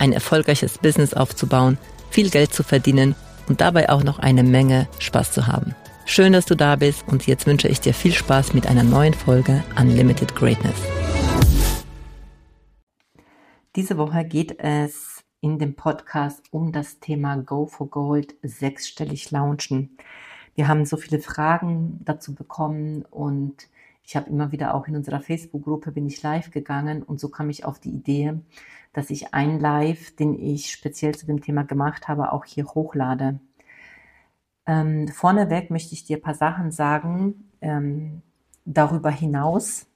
[0.00, 1.78] ein erfolgreiches Business aufzubauen,
[2.10, 3.14] viel Geld zu verdienen
[3.48, 5.74] und dabei auch noch eine Menge Spaß zu haben.
[6.06, 9.14] Schön, dass du da bist und jetzt wünsche ich dir viel Spaß mit einer neuen
[9.14, 10.76] Folge Unlimited Greatness.
[13.76, 19.96] Diese Woche geht es in dem Podcast um das Thema Go for Gold sechsstellig launchen.
[20.54, 23.68] Wir haben so viele Fragen dazu bekommen und
[24.08, 27.50] ich habe immer wieder auch in unserer Facebook-Gruppe bin ich live gegangen und so kam
[27.50, 28.40] ich auf die Idee,
[28.94, 33.38] dass ich ein Live, den ich speziell zu dem Thema gemacht habe, auch hier hochlade.
[34.64, 38.22] Ähm, vorneweg möchte ich dir ein paar Sachen sagen ähm,
[38.64, 39.86] darüber hinaus.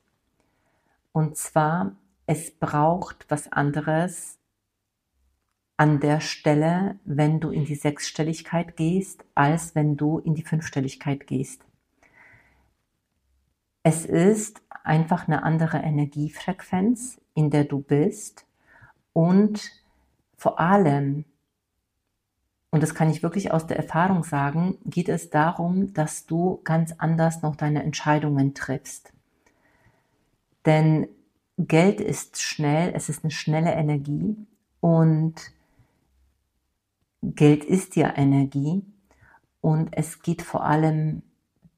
[1.13, 1.97] Und zwar,
[2.27, 4.37] es braucht was anderes
[5.79, 11.27] an der Stelle, wenn du in die Sechsstelligkeit gehst, als wenn du in die Fünfstelligkeit
[11.27, 11.65] gehst.
[13.83, 18.47] Es ist einfach eine andere Energiefrequenz, in der du bist.
[19.13, 19.71] Und
[20.37, 21.25] vor allem,
[22.71, 26.95] und das kann ich wirklich aus der Erfahrung sagen, geht es darum, dass du ganz
[26.99, 29.13] anders noch deine Entscheidungen triffst.
[30.65, 31.09] Denn
[31.59, 34.37] Geld ist schnell, es ist eine schnelle Energie.
[34.81, 35.35] Und
[37.23, 38.83] Geld ist ja Energie.
[39.61, 41.23] Und es geht vor allem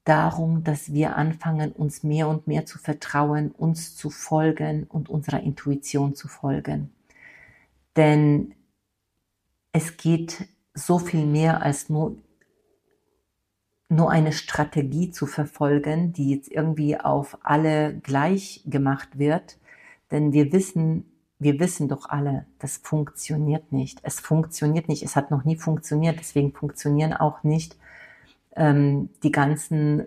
[0.05, 5.41] darum, dass wir anfangen, uns mehr und mehr zu vertrauen, uns zu folgen und unserer
[5.41, 6.93] Intuition zu folgen.
[7.97, 8.55] Denn
[9.73, 12.17] es geht so viel mehr als nur,
[13.89, 19.59] nur eine Strategie zu verfolgen, die jetzt irgendwie auf alle gleich gemacht wird.
[20.11, 24.01] Denn wir wissen, wir wissen doch alle, das funktioniert nicht.
[24.03, 25.03] Es funktioniert nicht.
[25.03, 26.19] Es hat noch nie funktioniert.
[26.19, 27.77] Deswegen funktionieren auch nicht
[28.57, 30.07] ähm, die ganzen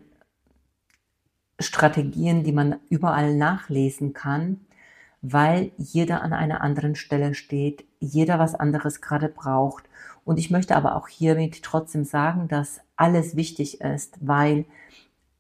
[1.59, 4.61] Strategien, die man überall nachlesen kann,
[5.21, 9.85] weil jeder an einer anderen Stelle steht, jeder was anderes gerade braucht.
[10.23, 14.65] Und ich möchte aber auch hiermit trotzdem sagen, dass alles wichtig ist, weil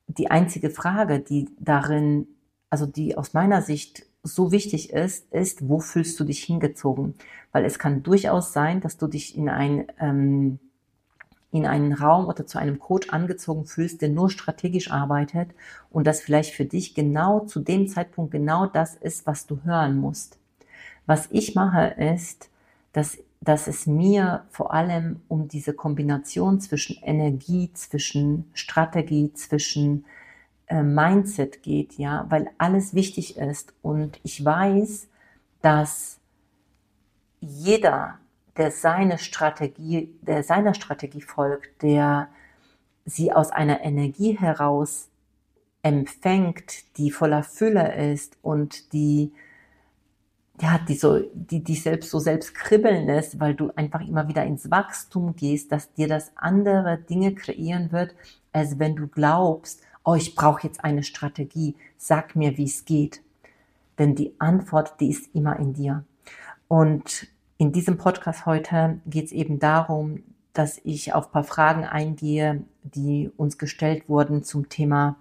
[0.07, 2.27] die einzige Frage, die darin,
[2.69, 7.15] also die aus meiner Sicht so wichtig ist, ist, wo fühlst du dich hingezogen?
[7.51, 10.59] Weil es kann durchaus sein, dass du dich in ein ähm,
[11.57, 15.49] in einen Raum oder zu einem Coach angezogen fühlst, der nur strategisch arbeitet
[15.89, 19.97] und das vielleicht für dich genau zu dem Zeitpunkt genau das ist, was du hören
[19.97, 20.37] musst.
[21.05, 22.49] Was ich mache ist,
[22.93, 30.05] dass, dass es mir vor allem um diese Kombination zwischen Energie, zwischen Strategie, zwischen
[30.67, 35.07] äh, Mindset geht, ja, weil alles wichtig ist und ich weiß,
[35.61, 36.19] dass
[37.39, 38.19] jeder
[38.57, 42.29] der seine Strategie, der seiner Strategie folgt, der
[43.05, 45.09] sie aus einer Energie heraus
[45.81, 49.31] empfängt, die voller Fülle ist und die
[50.59, 54.43] ja, die so, die dich selbst so selbst kribbeln lässt, weil du einfach immer wieder
[54.43, 58.15] ins Wachstum gehst, dass dir das andere Dinge kreieren wird,
[58.53, 63.21] als wenn du glaubst, oh, ich brauche jetzt eine Strategie, sag mir, wie es geht.
[63.99, 66.03] Denn die Antwort, die ist immer in dir.
[66.67, 70.23] Und in diesem Podcast heute geht es eben darum,
[70.53, 75.17] dass ich auf paar Fragen eingehe, die uns gestellt wurden zum Thema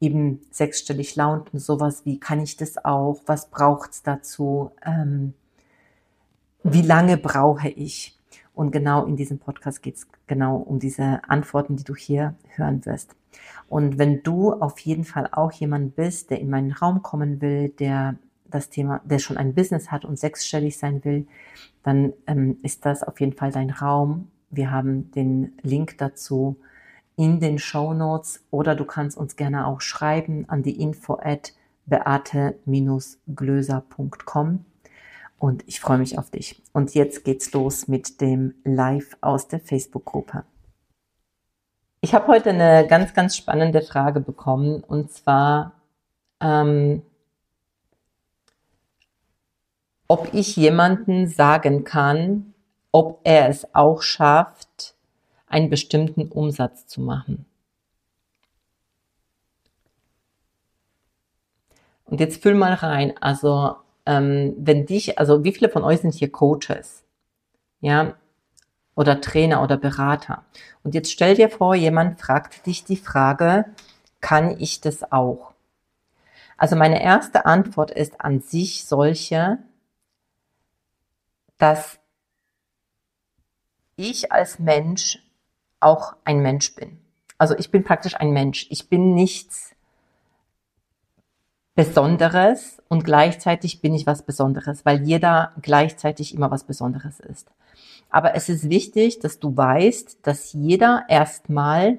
[0.00, 3.22] eben sechsstellig Laut und sowas wie, kann ich das auch?
[3.26, 4.72] Was braucht's dazu?
[4.84, 5.34] Ähm,
[6.62, 8.18] wie lange brauche ich?
[8.54, 12.84] Und genau in diesem Podcast geht es genau um diese Antworten, die du hier hören
[12.86, 13.16] wirst.
[13.68, 17.70] Und wenn du auf jeden Fall auch jemand bist, der in meinen Raum kommen will,
[17.70, 18.16] der
[18.54, 21.26] das Thema, der schon ein Business hat und sechsstellig sein will,
[21.82, 24.28] dann ähm, ist das auf jeden Fall dein Raum.
[24.50, 26.56] Wir haben den Link dazu
[27.16, 31.54] in den Show Notes oder du kannst uns gerne auch schreiben an die info at
[31.86, 34.64] beate-glöser.com
[35.38, 36.62] und ich freue mich auf dich.
[36.72, 40.44] Und jetzt geht's los mit dem Live aus der Facebook-Gruppe.
[42.00, 45.72] Ich habe heute eine ganz, ganz spannende Frage bekommen und zwar,
[46.40, 47.02] ähm,
[50.14, 52.54] ob ich jemanden sagen kann,
[52.92, 54.94] ob er es auch schafft,
[55.48, 57.46] einen bestimmten Umsatz zu machen.
[62.04, 63.14] Und jetzt füll mal rein.
[63.20, 63.74] Also,
[64.06, 67.02] ähm, wenn dich, also wie viele von euch sind hier Coaches?
[67.80, 68.14] Ja,
[68.94, 70.44] oder Trainer oder Berater.
[70.84, 73.64] Und jetzt stell dir vor, jemand fragt dich die Frage,
[74.20, 75.54] kann ich das auch?
[76.56, 79.58] Also meine erste Antwort ist an sich solche,
[81.58, 81.98] dass
[83.96, 85.18] ich als Mensch
[85.80, 86.98] auch ein Mensch bin.
[87.38, 88.66] Also ich bin praktisch ein Mensch.
[88.70, 89.74] Ich bin nichts
[91.74, 97.50] Besonderes und gleichzeitig bin ich was Besonderes, weil jeder gleichzeitig immer was Besonderes ist.
[98.10, 101.98] Aber es ist wichtig, dass du weißt, dass jeder erstmal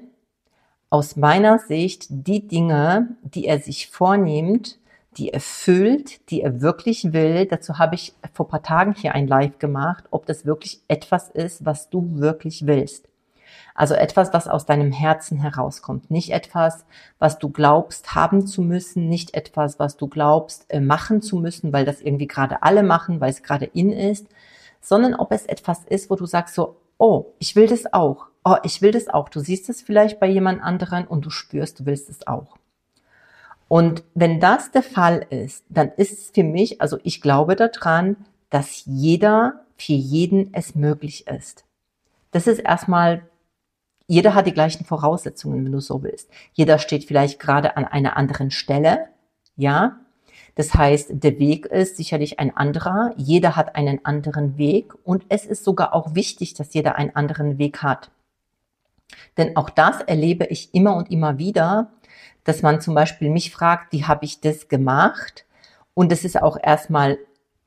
[0.88, 4.78] aus meiner Sicht die Dinge, die er sich vornimmt,
[5.16, 7.46] die erfüllt, die er wirklich will.
[7.46, 11.64] Dazu habe ich vor paar Tagen hier ein Live gemacht, ob das wirklich etwas ist,
[11.64, 13.08] was du wirklich willst.
[13.74, 16.10] Also etwas, was aus deinem Herzen herauskommt.
[16.10, 16.86] Nicht etwas,
[17.18, 21.72] was du glaubst haben zu müssen, nicht etwas, was du glaubst äh, machen zu müssen,
[21.72, 24.26] weil das irgendwie gerade alle machen, weil es gerade in ist,
[24.80, 28.26] sondern ob es etwas ist, wo du sagst so, oh, ich will das auch.
[28.44, 29.28] Oh, ich will das auch.
[29.28, 32.56] Du siehst es vielleicht bei jemand anderen und du spürst, du willst es auch.
[33.68, 38.16] Und wenn das der Fall ist, dann ist es für mich, also ich glaube daran,
[38.50, 41.64] dass jeder, für jeden es möglich ist.
[42.30, 43.28] Das ist erstmal,
[44.06, 46.30] jeder hat die gleichen Voraussetzungen, wenn du so willst.
[46.52, 49.08] Jeder steht vielleicht gerade an einer anderen Stelle,
[49.56, 49.98] ja.
[50.54, 53.12] Das heißt, der Weg ist sicherlich ein anderer.
[53.16, 57.58] Jeder hat einen anderen Weg und es ist sogar auch wichtig, dass jeder einen anderen
[57.58, 58.10] Weg hat.
[59.36, 61.92] Denn auch das erlebe ich immer und immer wieder,
[62.46, 65.44] dass man zum Beispiel mich fragt, wie habe ich das gemacht?
[65.94, 67.18] Und es ist auch erstmal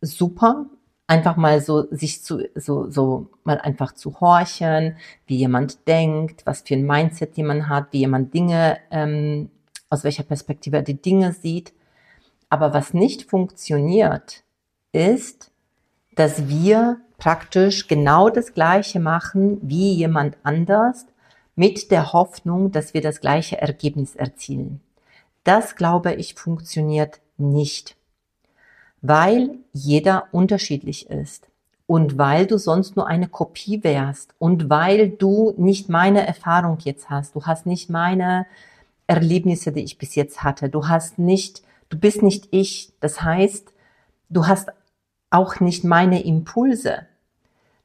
[0.01, 0.65] super,
[1.05, 4.95] einfach mal so sich zu so so mal einfach zu horchen,
[5.27, 9.49] wie jemand denkt, was für ein Mindset jemand hat, wie jemand Dinge ähm,
[9.89, 11.73] aus welcher Perspektive er die Dinge sieht.
[12.49, 14.43] Aber was nicht funktioniert,
[14.91, 15.51] ist,
[16.15, 21.05] dass wir praktisch genau das Gleiche machen wie jemand anders,
[21.59, 24.79] mit der Hoffnung, dass wir das gleiche Ergebnis erzielen.
[25.43, 27.97] Das, glaube ich, funktioniert nicht,
[29.01, 31.49] weil jeder unterschiedlich ist
[31.85, 37.09] und weil du sonst nur eine Kopie wärst und weil du nicht meine Erfahrung jetzt
[37.09, 38.45] hast, du hast nicht meine
[39.07, 43.73] Erlebnisse, die ich bis jetzt hatte, du hast nicht, du bist nicht ich, das heißt,
[44.29, 44.69] du hast
[45.29, 47.08] auch nicht meine Impulse.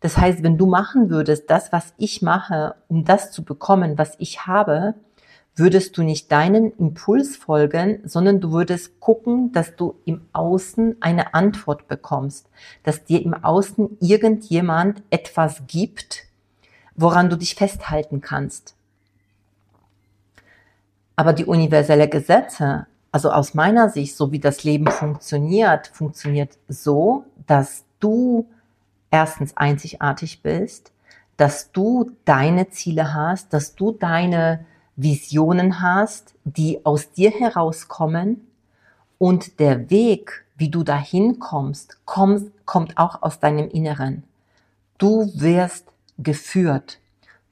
[0.05, 4.17] Das heißt, wenn du machen würdest, das, was ich mache, um das zu bekommen, was
[4.19, 4.93] ich habe,
[5.57, 11.33] würdest du nicht deinen Impuls folgen, sondern du würdest gucken, dass du im Außen eine
[11.33, 12.51] Antwort bekommst,
[12.83, 16.25] dass dir im Außen irgendjemand etwas gibt,
[16.95, 18.75] woran du dich festhalten kannst.
[21.17, 27.25] Aber die universelle Gesetze, also aus meiner Sicht, so wie das Leben funktioniert, funktioniert so,
[27.47, 28.47] dass du
[29.15, 30.91] erstens einzigartig bist,
[31.37, 34.67] dass du deine Ziele hast, dass du deine
[34.97, 38.41] Visionen hast, die aus dir herauskommen
[39.19, 44.25] und der Weg, wie du dahin kommst, kommt, kommt auch aus deinem Inneren.
[44.99, 45.87] Du wirst
[46.19, 46.99] geführt.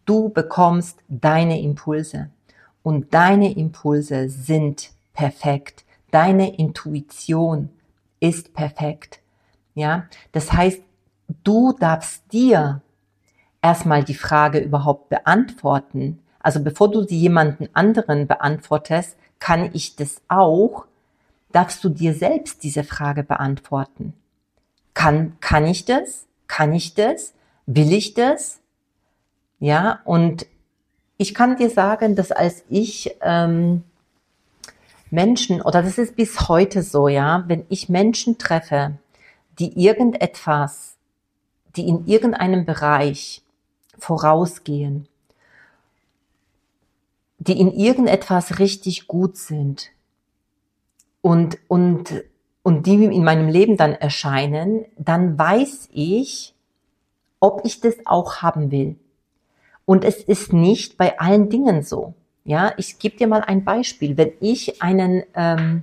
[0.04, 2.30] Du bekommst deine Impulse
[2.82, 5.84] und deine Impulse sind perfekt.
[6.10, 7.70] Deine Intuition
[8.18, 9.20] ist perfekt.
[9.74, 10.82] Ja, das heißt,
[11.44, 12.80] du darfst dir
[13.60, 16.20] erstmal die Frage überhaupt beantworten.
[16.40, 20.86] Also bevor du sie jemanden anderen beantwortest, kann ich das auch,
[21.52, 24.14] darfst du dir selbst diese Frage beantworten.
[24.94, 26.26] Kann, kann ich das?
[26.48, 27.34] Kann ich das?
[27.66, 28.60] Will ich das?
[29.58, 30.46] Ja, und
[31.16, 33.84] ich kann dir sagen, dass als ich ähm,
[35.10, 38.98] Menschen, oder das ist bis heute so, ja, wenn ich Menschen treffe,
[39.58, 40.91] die irgendetwas
[41.76, 43.42] die in irgendeinem Bereich
[43.98, 45.08] vorausgehen,
[47.38, 49.90] die in irgendetwas richtig gut sind
[51.20, 52.24] und, und,
[52.62, 56.54] und die in meinem Leben dann erscheinen, dann weiß ich,
[57.40, 58.96] ob ich das auch haben will.
[59.84, 62.14] Und es ist nicht bei allen Dingen so.
[62.44, 64.16] Ja, ich gebe dir mal ein Beispiel.
[64.16, 65.82] Wenn ich einen, ähm,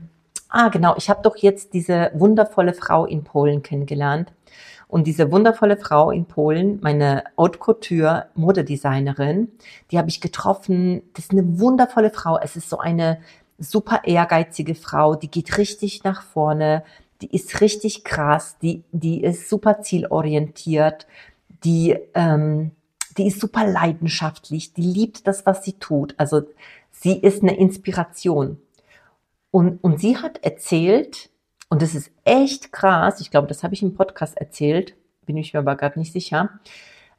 [0.50, 4.32] ah genau, ich habe doch jetzt diese wundervolle Frau in Polen kennengelernt
[4.90, 9.52] und diese wundervolle Frau in Polen, meine Haute Couture Modedesignerin,
[9.92, 11.04] die habe ich getroffen.
[11.14, 12.40] Das ist eine wundervolle Frau.
[12.40, 13.22] Es ist so eine
[13.60, 16.84] super ehrgeizige Frau, die geht richtig nach vorne,
[17.22, 21.06] die ist richtig krass, die, die ist super zielorientiert,
[21.64, 22.72] die, ähm,
[23.16, 26.16] die ist super leidenschaftlich, die liebt das, was sie tut.
[26.18, 26.42] Also
[26.90, 28.60] sie ist eine Inspiration.
[29.52, 31.29] Und, und sie hat erzählt,
[31.70, 33.22] und das ist echt krass.
[33.22, 34.96] Ich glaube, das habe ich im Podcast erzählt,
[35.26, 36.60] bin ich mir aber gerade nicht sicher.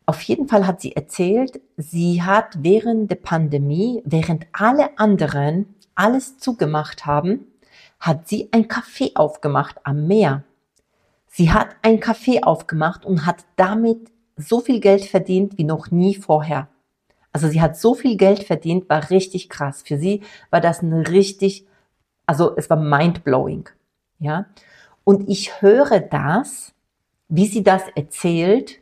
[0.07, 6.39] auf jeden Fall hat sie erzählt, sie hat während der Pandemie, während alle anderen alles
[6.39, 7.47] zugemacht haben,
[8.01, 10.43] hat sie ein Café aufgemacht am Meer.
[11.29, 16.17] Sie hat ein Café aufgemacht und hat damit so viel Geld verdient wie noch nie
[16.17, 16.69] vorher.
[17.33, 19.83] Also sie hat so viel Geld verdient, war richtig krass.
[19.87, 21.67] Für sie war das ein richtig,
[22.27, 23.69] also es war mindblowing.
[24.21, 24.47] Ja.
[25.03, 26.73] Und ich höre das,
[27.29, 28.81] wie sie das erzählt.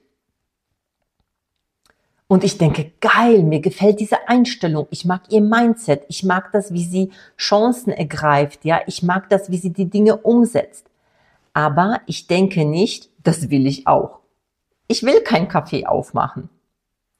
[2.26, 4.86] Und ich denke, geil, mir gefällt diese Einstellung.
[4.90, 6.04] Ich mag ihr Mindset.
[6.08, 8.64] Ich mag das, wie sie Chancen ergreift.
[8.64, 10.90] Ja, ich mag das, wie sie die Dinge umsetzt.
[11.54, 14.18] Aber ich denke nicht, das will ich auch.
[14.88, 16.50] Ich will kein Kaffee aufmachen.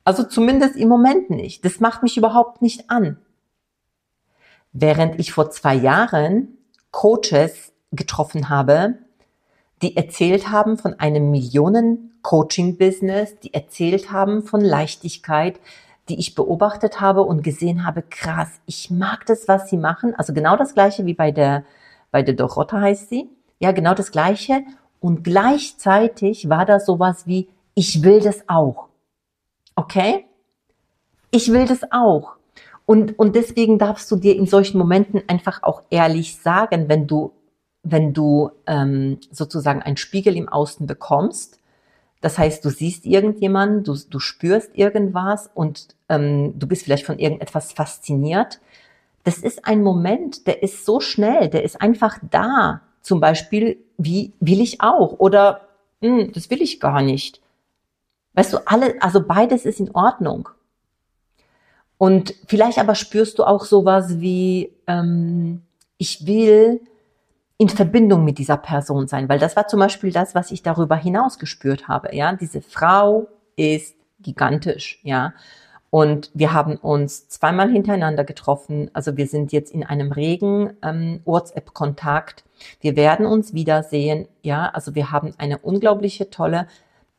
[0.05, 1.65] Also zumindest im Moment nicht.
[1.65, 3.19] Das macht mich überhaupt nicht an.
[4.73, 6.59] Während ich vor zwei Jahren
[6.91, 8.95] Coaches getroffen habe,
[9.83, 15.61] die erzählt haben von einem Millionen-Coaching-Business, die erzählt haben von Leichtigkeit,
[16.09, 20.15] die ich beobachtet habe und gesehen habe, krass, ich mag das, was sie machen.
[20.17, 21.65] Also genau das gleiche wie bei der,
[22.11, 23.29] bei der Dorota heißt sie.
[23.61, 24.63] Ja, genau das gleiche.
[25.01, 28.89] Und gleichzeitig war da sowas wie, ich will das auch.
[29.77, 30.25] Okay?
[31.31, 32.37] Ich will das auch.
[32.87, 37.33] Und, und deswegen darfst du dir in solchen Momenten einfach auch ehrlich sagen, wenn du,
[37.83, 41.61] wenn du ähm, sozusagen einen Spiegel im Außen bekommst.
[42.21, 47.19] Das heißt, du siehst irgendjemanden, du, du spürst irgendwas und ähm, du bist vielleicht von
[47.19, 48.61] irgendetwas fasziniert.
[49.25, 52.83] Das ist ein Moment, der ist so schnell, der ist einfach da.
[53.03, 55.69] Zum Beispiel, wie will ich auch oder
[56.01, 57.41] hm, das will ich gar nicht.
[58.35, 60.49] Weißt du, alle, also beides ist in Ordnung.
[61.99, 65.63] Und vielleicht aber spürst du auch sowas wie, ähm,
[65.97, 66.81] ich will
[67.59, 70.97] in Verbindung mit dieser Person sein, weil das war zum Beispiel das, was ich darüber
[70.97, 72.15] hinaus gespürt habe.
[72.15, 75.01] Ja, diese Frau ist gigantisch.
[75.03, 75.35] Ja,
[75.91, 78.91] und wir haben uns zweimal hintereinander getroffen.
[78.93, 82.45] Also wir sind jetzt in einem regen ähm, WhatsApp-Kontakt.
[82.81, 84.29] Wir werden uns wiedersehen.
[84.43, 86.67] Ja, also wir haben eine unglaubliche tolle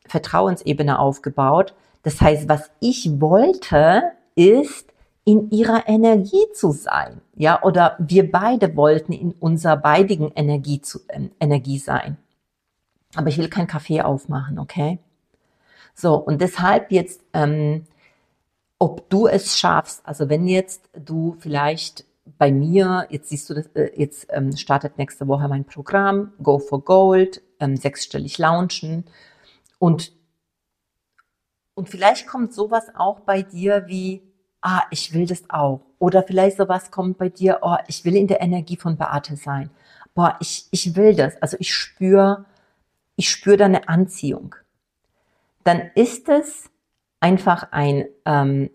[0.06, 1.74] Vertrauensebene aufgebaut.
[2.02, 4.02] Das heißt, was ich wollte,
[4.36, 4.89] ist,
[5.24, 7.20] in ihrer Energie zu sein.
[7.34, 12.16] Ja, oder wir beide wollten in unserer beidigen Energie, zu, äh, Energie sein.
[13.14, 14.98] Aber ich will kein Kaffee aufmachen, okay?
[15.94, 17.84] So, und deshalb jetzt, ähm,
[18.78, 22.04] ob du es schaffst, also wenn jetzt du vielleicht
[22.38, 26.58] bei mir, jetzt siehst du das, äh, jetzt ähm, startet nächste Woche mein Programm, Go
[26.58, 29.04] for Gold, ähm, sechsstellig launchen
[29.78, 30.12] und,
[31.74, 34.22] und vielleicht kommt sowas auch bei dir wie,
[34.62, 35.80] ah, ich will das auch.
[35.98, 39.70] Oder vielleicht sowas kommt bei dir, oh, ich will in der Energie von Beate sein.
[40.14, 41.40] Boah, ich, ich will das.
[41.40, 42.44] Also ich spüre,
[43.16, 44.54] ich spüre da eine Anziehung.
[45.64, 46.70] Dann ist es
[47.20, 48.70] einfach ein, ähm,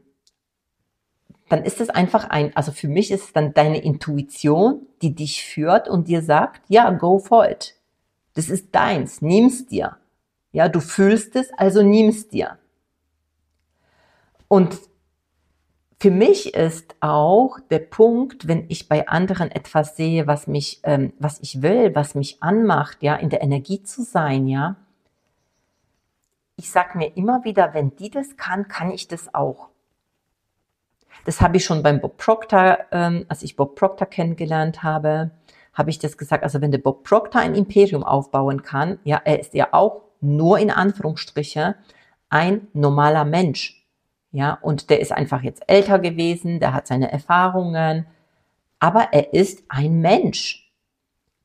[1.50, 5.44] dann ist es einfach ein, also für mich ist es dann deine Intuition, die dich
[5.44, 7.75] führt und dir sagt, ja, go for it.
[8.34, 9.98] Das ist deins, nimm's dir.
[10.51, 12.58] Ja, du fühlst es, also nimmst dir.
[14.48, 14.77] Und
[16.06, 21.14] für mich ist auch der Punkt, wenn ich bei anderen etwas sehe, was mich, ähm,
[21.18, 24.76] was ich will, was mich anmacht, ja, in der Energie zu sein, ja.
[26.58, 29.70] Ich sag mir immer wieder, wenn die das kann, kann ich das auch.
[31.26, 35.32] Das habe ich schon beim Bob Proctor, ähm, als ich Bob Proctor kennengelernt habe,
[35.74, 36.44] habe ich das gesagt.
[36.44, 40.60] Also wenn der Bob Proctor ein Imperium aufbauen kann, ja, er ist ja auch nur
[40.60, 41.74] in Anführungsstriche
[42.30, 43.85] ein normaler Mensch.
[44.36, 48.06] Ja, und der ist einfach jetzt älter gewesen, der hat seine Erfahrungen,
[48.80, 50.74] aber er ist ein Mensch.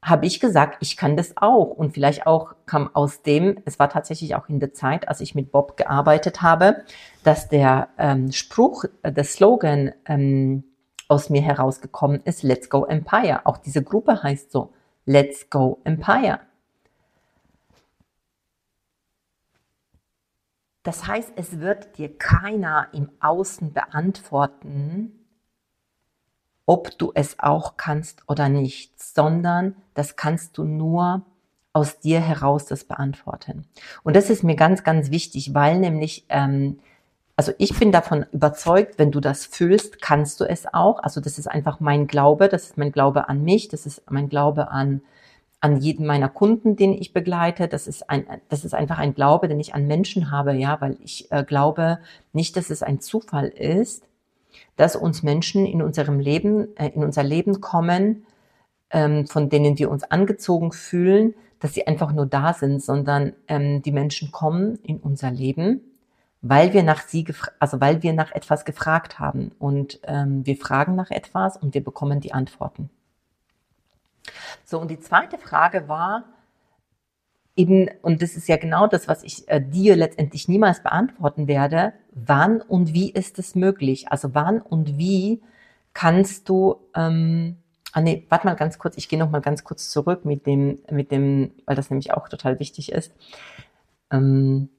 [0.03, 1.67] Habe ich gesagt, ich kann das auch.
[1.67, 5.37] Und vielleicht auch kam aus dem, es war tatsächlich auch in der Zeit, als ich
[5.37, 6.83] mit Bob gearbeitet habe,
[7.23, 10.65] dass der ähm, Spruch, äh, der Slogan ähm,
[11.07, 13.43] aus mir herausgekommen ist, Let's Go Empire.
[13.45, 14.73] Auch diese Gruppe heißt so,
[15.05, 16.41] Let's Go Empire.
[20.83, 25.13] Das heißt, es wird dir keiner im Außen beantworten,
[26.65, 31.23] ob du es auch kannst oder nicht, sondern das kannst du nur
[31.73, 33.67] aus dir heraus das beantworten.
[34.03, 36.79] Und das ist mir ganz, ganz wichtig, weil nämlich, ähm,
[37.37, 41.03] also ich bin davon überzeugt, wenn du das fühlst, kannst du es auch.
[41.03, 44.29] Also das ist einfach mein Glaube, das ist mein Glaube an mich, das ist mein
[44.29, 45.03] Glaube an
[45.61, 47.69] an jeden meiner Kunden, den ich begleite.
[47.69, 50.97] Das ist ein, das ist einfach ein Glaube, den ich an Menschen habe, ja, weil
[51.03, 51.99] ich äh, glaube
[52.33, 54.05] nicht, dass es ein Zufall ist,
[54.77, 58.25] dass uns Menschen in unserem Leben, äh, in unser Leben kommen,
[58.91, 63.83] ähm, von denen wir uns angezogen fühlen, dass sie einfach nur da sind, sondern ähm,
[63.83, 65.83] die Menschen kommen in unser Leben,
[66.41, 67.27] weil wir nach sie,
[67.59, 71.85] also weil wir nach etwas gefragt haben und ähm, wir fragen nach etwas und wir
[71.85, 72.89] bekommen die Antworten.
[74.65, 76.25] So und die zweite Frage war
[77.57, 81.93] eben und das ist ja genau das, was ich äh, dir letztendlich niemals beantworten werde.
[82.13, 84.09] Wann und wie ist es möglich?
[84.09, 85.43] Also wann und wie
[85.93, 87.57] kannst du ähm,
[87.93, 90.79] Ah nee, warte mal ganz kurz, ich gehe noch mal ganz kurz zurück mit dem,
[90.91, 93.13] mit dem, weil das nämlich auch total wichtig ist.
[94.13, 94.71] Ähm,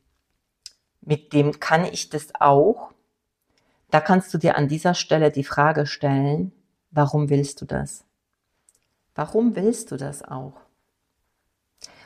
[1.02, 2.92] mit dem kann ich das auch.
[3.90, 6.54] Da kannst du dir an dieser Stelle die Frage stellen,
[6.92, 8.06] warum willst du das?
[9.22, 10.54] Warum willst du das auch?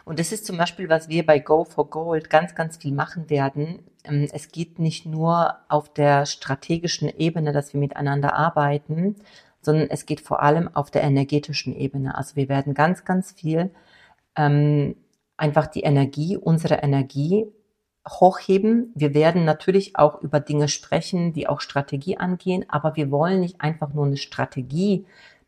[0.03, 3.29] Und das ist zum Beispiel, was wir bei Go for Gold ganz, ganz viel machen
[3.29, 3.79] werden.
[4.03, 9.15] Ähm, es geht nicht nur auf der strategischen Ebene, dass wir miteinander arbeiten,
[9.61, 12.17] sondern es geht vor allem auf der energetischen Ebene.
[12.17, 13.71] Also wir werden ganz, ganz viel
[14.35, 14.97] ähm,
[15.37, 17.45] einfach die Energie, unsere Energie
[18.05, 18.91] hochheben.
[18.93, 23.61] Wir werden natürlich auch über Dinge sprechen, die auch Strategie angehen, aber wir wollen nicht
[23.61, 25.05] einfach nur eine Strategie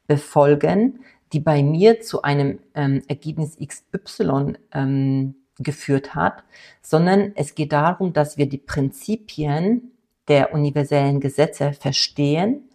[0.08, 1.02] befolgen,
[1.34, 6.44] die bei mir zu einem ähm, Ergebnis XY ähm, geführt hat,
[6.82, 9.92] sondern es geht darum, dass wir die Prinzipien
[10.28, 12.68] der universellen Gesetze verstehen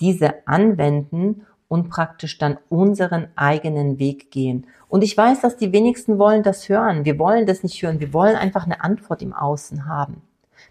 [0.00, 4.66] diese anwenden und praktisch dann unseren eigenen Weg gehen.
[4.88, 7.04] Und ich weiß, dass die wenigsten wollen das hören.
[7.04, 8.00] Wir wollen das nicht hören.
[8.00, 10.22] Wir wollen einfach eine Antwort im Außen haben.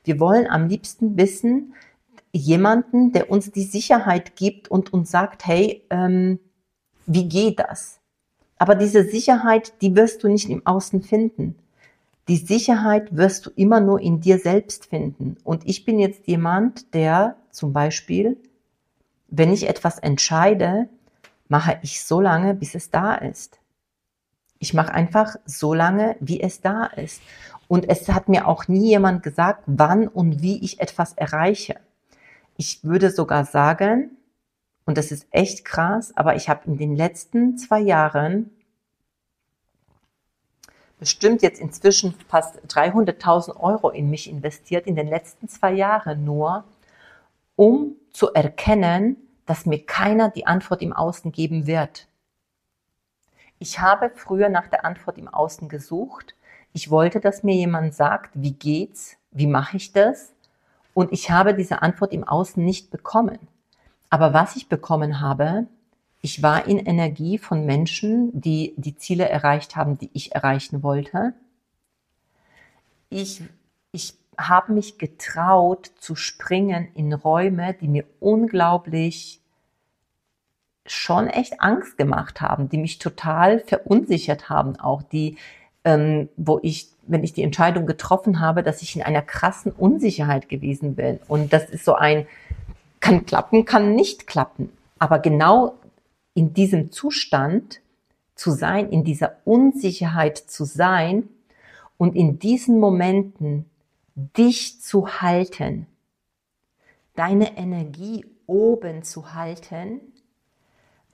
[0.04, 1.74] Wir wollen am liebsten wissen,
[2.32, 6.40] jemanden, der uns die Sicherheit gibt und uns sagt, hey, ähm,
[7.06, 8.00] wie geht das?
[8.58, 11.56] Aber diese Sicherheit, die wirst du nicht im Außen finden.
[12.28, 15.38] Die Sicherheit wirst du immer nur in dir selbst finden.
[15.44, 18.38] Und ich bin jetzt jemand, der zum Beispiel
[19.36, 20.90] wenn ich etwas entscheide,
[21.48, 23.60] mache ich so lange, bis es da ist.
[24.60, 27.20] Ich mache einfach so lange, wie es da ist.
[27.68, 31.78] Und es hat mir auch nie jemand gesagt, wann und wie ich etwas erreiche.
[32.58, 34.12] Ich würde sogar sagen,
[34.86, 38.52] und das ist echt krass, aber ich habe in den letzten zwei Jahren
[41.00, 46.64] bestimmt jetzt inzwischen fast 300.000 Euro in mich investiert, in den letzten zwei Jahren nur,
[47.56, 52.08] um zu erkennen, dass mir keiner die Antwort im Außen geben wird.
[53.60, 56.36] Ich habe früher nach der Antwort im Außen gesucht.
[56.74, 60.34] Ich wollte, dass mir jemand sagt, wie geht's, wie mache ich das?
[60.94, 63.40] Und ich habe diese Antwort im Außen nicht bekommen.
[64.14, 65.66] Aber was ich bekommen habe,
[66.22, 71.34] ich war in Energie von Menschen, die die Ziele erreicht haben, die ich erreichen wollte.
[73.10, 73.42] Ich,
[73.92, 79.42] ich habe mich getraut zu springen in Räume, die mir unglaublich
[80.86, 85.38] schon echt Angst gemacht haben, die mich total verunsichert haben, auch die,
[85.86, 90.50] ähm, wo ich, wenn ich die Entscheidung getroffen habe, dass ich in einer krassen Unsicherheit
[90.50, 91.20] gewesen bin.
[91.28, 92.28] Und das ist so ein,
[93.04, 94.72] kann klappen, kann nicht klappen.
[94.98, 95.78] Aber genau
[96.34, 97.82] in diesem Zustand
[98.34, 101.28] zu sein, in dieser Unsicherheit zu sein
[101.98, 103.66] und in diesen Momenten
[104.16, 105.86] dich zu halten,
[107.16, 110.00] deine Energie oben zu halten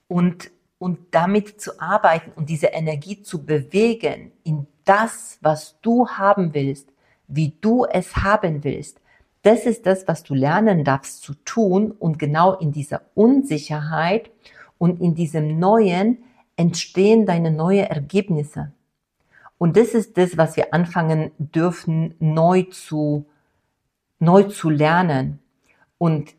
[0.08, 6.54] und, und damit zu arbeiten und diese Energie zu bewegen in das, was du haben
[6.54, 6.90] willst,
[7.28, 9.02] wie du es haben willst.
[9.42, 14.32] Das ist das, was du lernen darfst zu tun und genau in dieser Unsicherheit
[14.78, 16.20] und in diesem Neuen
[16.58, 18.74] entstehen deine neue Ergebnisse.
[19.58, 23.26] Und das ist das, was wir anfangen dürfen, neu zu,
[24.20, 25.40] neu zu lernen.
[25.98, 26.34] Und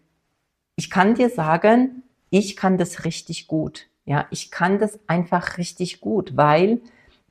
[0.76, 3.88] ich kann dir sagen, ich kann das richtig gut.
[4.06, 6.80] Ja, ich kann das einfach richtig gut, weil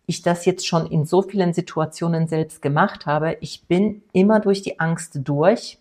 [0.10, 3.38] ich das jetzt schon in so vielen Situationen selbst gemacht habe.
[3.41, 5.78] Ich bin immer durch die Angst durch.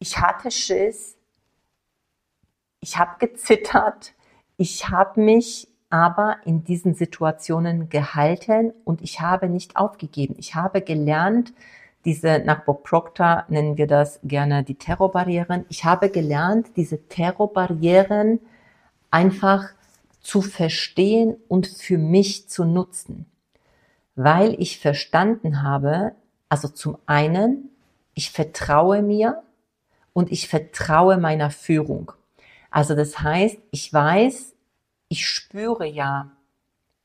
[0.00, 1.16] Ich hatte Schiss.
[2.80, 4.12] Ich habe gezittert.
[4.56, 10.34] Ich habe mich aber in diesen Situationen gehalten und ich habe nicht aufgegeben.
[10.36, 11.52] Ich habe gelernt,
[12.04, 15.64] diese, nach Bob Proctor nennen wir das gerne die Terrorbarrieren.
[15.68, 18.40] Ich habe gelernt, diese Terrorbarrieren
[19.12, 19.77] einfach
[20.20, 23.26] zu verstehen und für mich zu nutzen.
[24.14, 26.12] Weil ich verstanden habe,
[26.48, 27.70] also zum einen,
[28.14, 29.42] ich vertraue mir
[30.12, 32.12] und ich vertraue meiner Führung.
[32.70, 34.54] Also das heißt, ich weiß,
[35.08, 36.30] ich spüre ja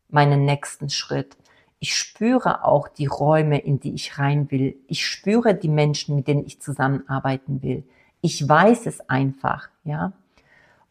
[0.10, 1.38] meinen nächsten Schritt.
[1.80, 4.78] Ich spüre auch die Räume, in die ich rein will.
[4.88, 7.84] Ich spüre die Menschen, mit denen ich zusammenarbeiten will.
[8.22, 10.14] Ich weiß es einfach, ja.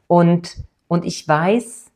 [0.06, 0.58] Und,
[0.88, 1.91] und ich weiß,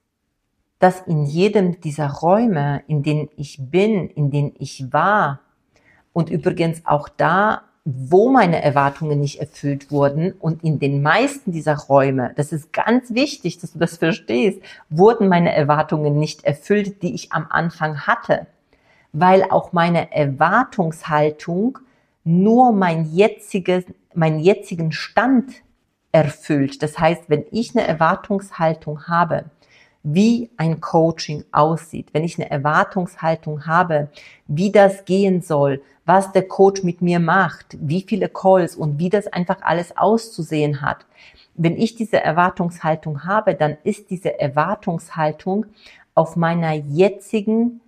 [0.79, 5.41] dass in jedem dieser Räume, in denen ich bin, in denen ich war,
[6.17, 11.77] Und übrigens auch da, wo meine Erwartungen nicht erfüllt wurden und in den meisten dieser
[11.77, 17.15] Räume, das ist ganz wichtig, dass du das verstehst, wurden meine Erwartungen nicht erfüllt, die
[17.15, 18.47] ich am Anfang hatte,
[19.12, 21.81] weil auch meine Erwartungshaltung
[22.25, 23.85] nur mein jetziges,
[24.15, 25.53] meinen jetzigen Stand
[26.12, 26.83] erfüllt.
[26.83, 29.51] Das heißt, wenn ich eine Erwartungshaltung habe,
[30.09, 34.09] wie ein Coaching aussieht, wenn ich eine Erwartungshaltung habe,
[34.47, 39.11] wie das gehen soll, was der Coach mit mir macht, wie viele Calls und wie
[39.11, 41.05] das einfach alles auszusehen hat.
[41.55, 45.66] Wenn ich diese Erwartungshaltung habe, dann ist diese Erwartungshaltung
[46.14, 47.81] auf meiner jetzigen,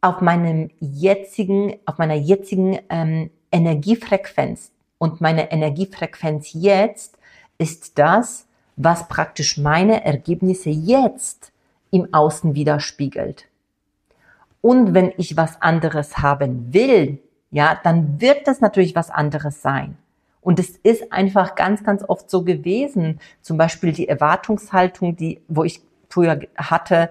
[0.00, 4.70] auf meinem jetzigen, auf meiner jetzigen ähm, Energiefrequenz.
[4.98, 7.18] Und meine Energiefrequenz jetzt
[7.58, 11.52] ist das, was praktisch meine Ergebnisse jetzt
[11.90, 13.46] im Außen widerspiegelt.
[14.60, 17.18] Und wenn ich was anderes haben will,
[17.50, 19.96] ja, dann wird das natürlich was anderes sein.
[20.40, 23.20] Und es ist einfach ganz, ganz oft so gewesen.
[23.42, 27.10] Zum Beispiel die Erwartungshaltung, die, wo ich früher hatte,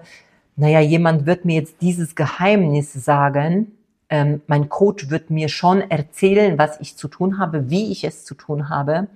[0.56, 3.72] naja, jemand wird mir jetzt dieses Geheimnis sagen.
[4.08, 8.24] Ähm, mein Coach wird mir schon erzählen, was ich zu tun habe, wie ich es
[8.24, 9.08] zu tun habe.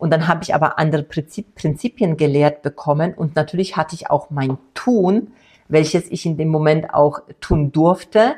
[0.00, 4.56] Und dann habe ich aber andere Prinzipien gelehrt bekommen und natürlich hatte ich auch mein
[4.72, 5.34] Tun,
[5.68, 8.34] welches ich in dem Moment auch tun durfte,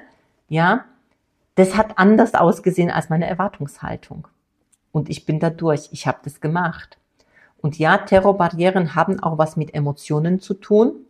[0.48, 0.84] ja,
[1.54, 4.26] das hat anders ausgesehen als meine Erwartungshaltung.
[4.90, 6.98] Und ich bin da durch, ich habe das gemacht.
[7.60, 11.06] Und ja, Terrorbarrieren haben auch was mit Emotionen zu tun.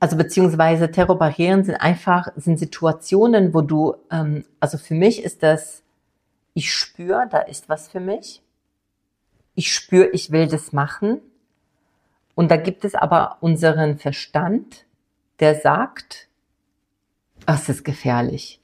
[0.00, 5.82] Also beziehungsweise Terrorbarrieren sind einfach, sind Situationen, wo du, ähm, also für mich ist das,
[6.54, 8.42] ich spüre, da ist was für mich
[9.54, 11.20] ich spüre, ich will das machen.
[12.34, 14.86] Und da gibt es aber unseren Verstand,
[15.40, 16.28] der sagt,
[17.46, 18.60] es ist gefährlich.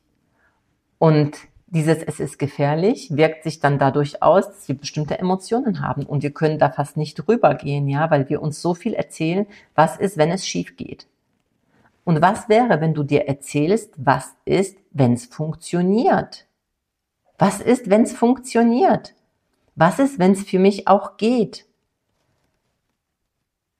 [0.99, 1.37] Und
[1.71, 6.23] dieses Es ist gefährlich wirkt sich dann dadurch aus, dass wir bestimmte Emotionen haben und
[6.23, 9.99] wir können da fast nicht drüber gehen, ja, weil wir uns so viel erzählen, was
[9.99, 11.07] ist, wenn es schief geht.
[12.05, 16.47] Und was wäre, wenn du dir erzählst, was ist, wenn es funktioniert?
[17.37, 19.15] Was ist, wenn es funktioniert?
[19.81, 21.65] Was ist, wenn es für mich auch geht?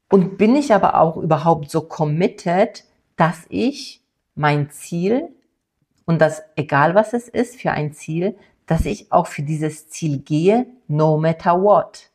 [0.09, 2.85] Und bin ich aber auch überhaupt so committed,
[3.17, 4.01] dass ich
[4.37, 5.29] mein Ziel
[6.05, 10.21] und das, egal was es ist für ein Ziel, dass ich auch für dieses Ziel
[10.21, 12.11] gehe, no matter what.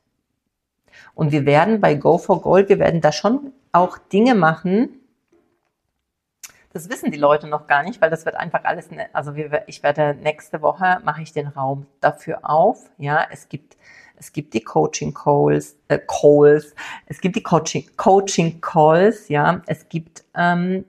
[1.13, 5.01] Und wir werden bei Go for Gold, wir werden da schon auch Dinge machen,
[6.73, 9.63] das wissen die Leute noch gar nicht, weil das wird einfach alles, ne, also wir,
[9.67, 12.89] ich werde nächste Woche mache ich den Raum dafür auf.
[12.97, 13.77] Ja, es gibt
[14.15, 16.73] es gibt die Coaching Calls, äh, Calls,
[17.07, 20.85] es gibt die Coaching Coaching Calls, ja, es gibt ähm,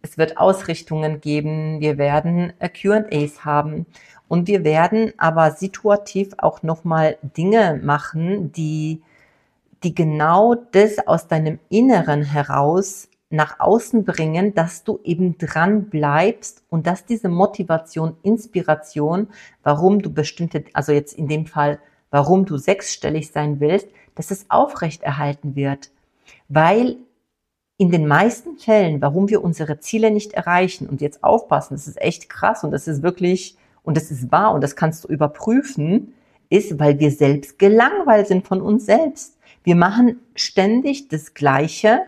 [0.00, 3.86] es wird Ausrichtungen geben, wir werden äh, Q&As haben.
[4.28, 9.02] Und wir werden aber situativ auch nochmal Dinge machen, die
[9.82, 16.62] die genau das aus deinem Inneren heraus nach außen bringen, dass du eben dran bleibst
[16.70, 19.28] und dass diese Motivation, Inspiration,
[19.62, 21.78] warum du bestimmte, also jetzt in dem Fall,
[22.10, 25.90] warum du sechsstellig sein willst, dass es aufrechterhalten wird.
[26.48, 26.96] Weil
[27.76, 32.00] in den meisten Fällen, warum wir unsere Ziele nicht erreichen, und jetzt aufpassen, das ist
[32.00, 36.14] echt krass und das ist wirklich, und das ist wahr und das kannst du überprüfen,
[36.48, 39.38] ist, weil wir selbst gelangweilt sind von uns selbst.
[39.62, 42.00] Wir machen ständig das Gleiche,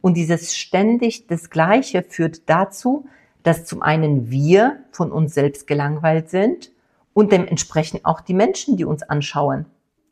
[0.00, 3.06] und dieses ständig das Gleiche führt dazu,
[3.42, 6.70] dass zum einen wir von uns selbst gelangweilt sind
[7.14, 9.66] und dementsprechend auch die Menschen, die uns anschauen.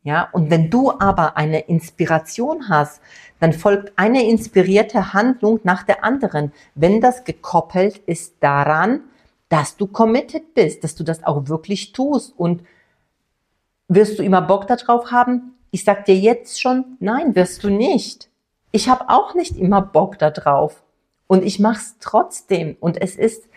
[0.05, 3.03] Ja, und wenn du aber eine Inspiration hast,
[3.40, 9.03] dann folgt eine inspirierte Handlung nach der anderen, wenn das gekoppelt ist daran,
[9.48, 12.62] dass du committed bist, dass du das auch wirklich tust und
[13.88, 15.55] wirst du immer Bock darauf haben?
[15.70, 18.27] Ich sag dir jetzt schon, nein, wirst du nicht
[18.72, 20.83] ich habe auch nicht immer Bock da drauf.
[21.26, 22.76] Und ich mache es trotzdem.
[22.81, 23.48] Und es ist,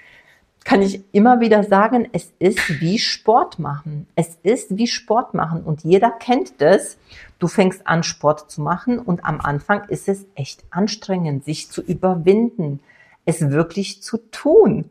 [0.63, 4.07] kann ich immer wieder sagen, es ist wie Sport machen.
[4.15, 5.63] Es ist wie Sport machen.
[5.63, 6.97] Und jeder kennt das.
[7.39, 8.99] Du fängst an, Sport zu machen.
[8.99, 12.81] Und am Anfang ist es echt anstrengend, sich zu überwinden,
[13.25, 14.89] es wirklich zu tun.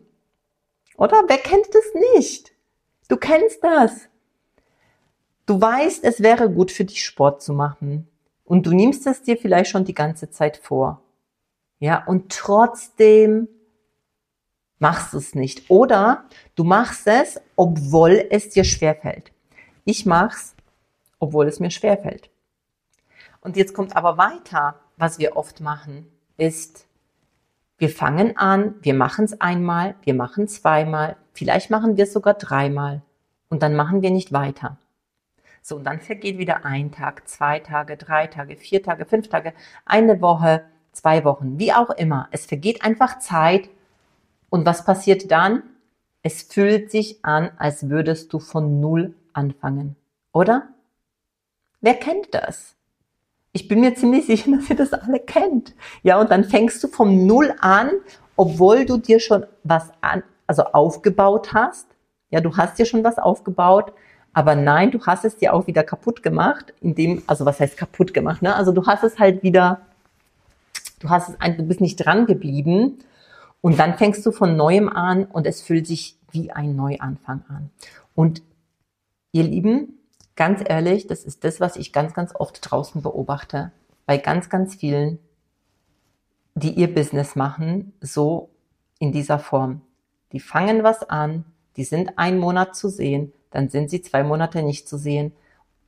[0.96, 2.52] Oder wer kennt es nicht?
[3.08, 4.08] Du kennst das.
[5.46, 8.06] Du weißt, es wäre gut für dich, Sport zu machen.
[8.50, 11.02] Und du nimmst es dir vielleicht schon die ganze Zeit vor.
[11.78, 13.46] Ja, und trotzdem
[14.80, 15.70] machst du es nicht.
[15.70, 16.24] Oder
[16.56, 19.30] du machst es, obwohl es dir schwerfällt.
[19.84, 20.56] Ich mach's,
[21.20, 22.28] obwohl es mir schwerfällt.
[23.40, 26.88] Und jetzt kommt aber weiter, was wir oft machen, ist,
[27.78, 32.34] wir fangen an, wir machen es einmal, wir machen zweimal, vielleicht machen wir es sogar
[32.34, 33.02] dreimal
[33.48, 34.76] und dann machen wir nicht weiter.
[35.70, 39.52] So, und dann vergeht wieder ein Tag, zwei Tage, drei Tage, vier Tage, fünf Tage,
[39.86, 42.26] eine Woche, zwei Wochen, wie auch immer.
[42.32, 43.70] Es vergeht einfach Zeit.
[44.48, 45.62] Und was passiert dann?
[46.24, 49.94] Es fühlt sich an, als würdest du von Null anfangen.
[50.32, 50.70] Oder?
[51.80, 52.74] Wer kennt das?
[53.52, 55.76] Ich bin mir ziemlich sicher, dass ihr das alle kennt.
[56.02, 57.92] Ja, und dann fängst du vom Null an,
[58.34, 61.86] obwohl du dir schon was an, also aufgebaut hast.
[62.30, 63.92] Ja, du hast dir schon was aufgebaut,
[64.32, 68.14] aber nein, du hast es dir auch wieder kaputt gemacht, indem, also was heißt kaputt
[68.14, 68.54] gemacht, ne?
[68.54, 69.80] Also du hast es halt wieder,
[71.00, 72.98] du hast es, du bist nicht dran geblieben
[73.60, 77.70] und dann fängst du von neuem an und es fühlt sich wie ein Neuanfang an.
[78.14, 78.42] Und
[79.32, 79.98] ihr Lieben,
[80.36, 83.72] ganz ehrlich, das ist das, was ich ganz, ganz oft draußen beobachte,
[84.06, 85.18] bei ganz, ganz vielen,
[86.54, 88.50] die ihr Business machen, so
[88.98, 89.80] in dieser Form.
[90.32, 91.44] Die fangen was an,
[91.76, 95.32] die sind einen Monat zu sehen, dann sind sie zwei Monate nicht zu sehen.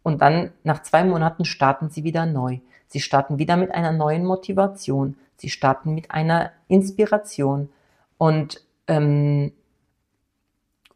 [0.02, 2.58] Und dann nach zwei Monaten starten sie wieder neu.
[2.88, 5.16] Sie starten wieder mit einer neuen Motivation.
[5.36, 7.70] Sie starten mit einer Inspiration.
[8.18, 9.52] Und, ähm,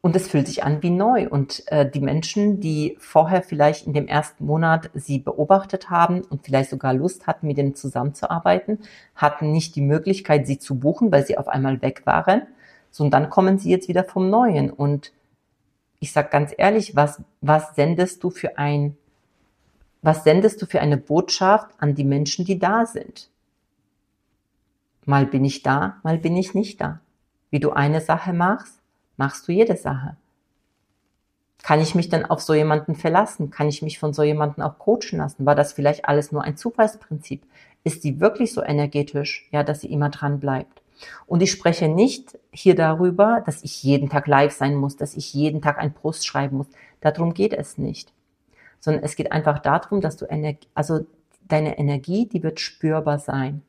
[0.00, 1.28] und es fühlt sich an wie neu.
[1.28, 6.44] Und äh, die Menschen, die vorher vielleicht in dem ersten Monat sie beobachtet haben und
[6.44, 8.80] vielleicht sogar Lust hatten, mit denen zusammenzuarbeiten,
[9.14, 12.42] hatten nicht die Möglichkeit, sie zu buchen, weil sie auf einmal weg waren.
[12.90, 14.70] So, und dann kommen sie jetzt wieder vom Neuen.
[14.70, 15.12] Und
[16.00, 18.96] ich sag ganz ehrlich, was, was sendest du für ein,
[20.02, 23.30] was sendest du für eine Botschaft an die Menschen, die da sind?
[25.04, 27.00] Mal bin ich da, mal bin ich nicht da.
[27.50, 28.80] Wie du eine Sache machst,
[29.16, 30.16] machst du jede Sache.
[31.62, 33.50] Kann ich mich dann auf so jemanden verlassen?
[33.50, 35.46] Kann ich mich von so jemanden auch coachen lassen?
[35.46, 37.44] War das vielleicht alles nur ein Zufallsprinzip?
[37.82, 40.82] Ist die wirklich so energetisch, ja, dass sie immer dran bleibt?
[41.26, 45.34] Und ich spreche nicht hier darüber, dass ich jeden Tag live sein muss, dass ich
[45.34, 46.66] jeden Tag einen Post schreiben muss.
[47.00, 48.12] Darum geht es nicht.
[48.80, 51.06] Sondern es geht einfach darum, dass du Energie, also
[51.48, 53.62] deine Energie, die wird spürbar sein.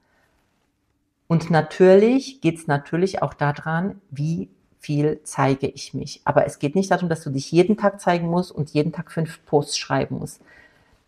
[1.27, 6.21] Und natürlich geht es natürlich auch daran, wie viel zeige ich mich.
[6.23, 9.11] Aber es geht nicht darum, dass du dich jeden Tag zeigen musst und jeden Tag
[9.11, 10.41] fünf Posts schreiben musst.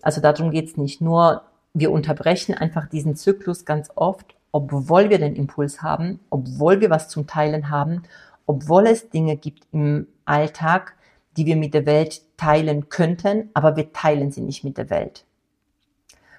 [0.01, 1.01] Also darum geht es nicht.
[1.01, 6.89] Nur wir unterbrechen einfach diesen Zyklus ganz oft obwohl wir den Impuls haben, obwohl wir
[6.89, 8.03] was zum Teilen haben,
[8.45, 10.95] obwohl es Dinge gibt im Alltag,
[11.38, 15.25] die wir mit der Welt teilen könnten, aber wir teilen sie nicht mit der Welt.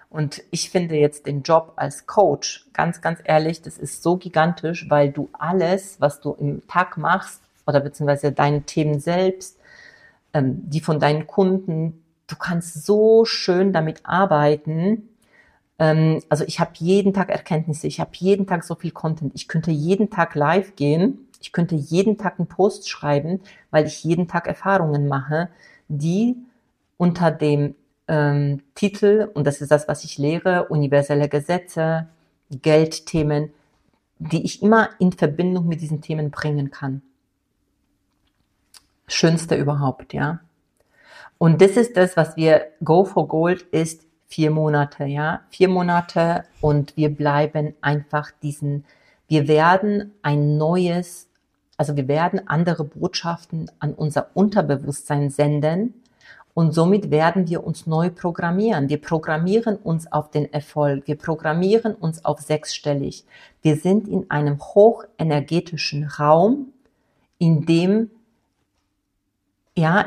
[0.08, 4.90] Und ich finde jetzt den Job als Coach, ganz, ganz ehrlich, das ist so gigantisch,
[4.90, 9.58] weil du alles, was du im Tag machst, oder beziehungsweise deine Themen selbst,
[10.34, 15.09] ähm, die von deinen Kunden, du kannst so schön damit arbeiten,
[15.80, 19.32] ähm, also ich habe jeden Tag Erkenntnisse, ich habe jeden Tag so viel Content.
[19.34, 23.40] Ich könnte jeden Tag live gehen, ich könnte jeden Tag einen Post schreiben,
[23.70, 25.48] weil ich jeden Tag Erfahrungen mache,
[25.88, 26.36] die
[26.98, 27.74] unter dem
[28.08, 32.08] ähm, Titel, und das ist das, was ich lehre, universelle Gesetze,
[32.50, 33.50] Geldthemen,
[34.18, 37.00] die ich immer in Verbindung mit diesen Themen bringen kann.
[39.06, 40.40] Schönste überhaupt, ja.
[41.38, 46.44] Und das ist das, was wir Go for Gold ist vier Monate, ja, vier Monate
[46.60, 48.84] und wir bleiben einfach diesen,
[49.26, 51.28] wir werden ein neues,
[51.76, 55.94] also wir werden andere Botschaften an unser Unterbewusstsein senden
[56.54, 58.88] und somit werden wir uns neu programmieren.
[58.88, 63.24] Wir programmieren uns auf den Erfolg, wir programmieren uns auf sechsstellig.
[63.62, 66.72] Wir sind in einem hochenergetischen Raum,
[67.38, 68.10] in dem
[69.76, 70.06] ja,